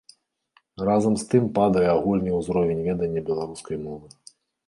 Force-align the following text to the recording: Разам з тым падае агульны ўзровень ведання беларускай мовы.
Разам 0.87 1.13
з 1.23 1.27
тым 1.33 1.45
падае 1.59 1.83
агульны 1.97 2.31
ўзровень 2.39 2.81
ведання 2.89 3.21
беларускай 3.31 3.77
мовы. 3.85 4.07